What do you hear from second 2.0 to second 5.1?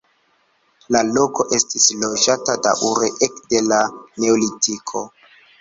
loĝata daŭre ekde la neolitiko.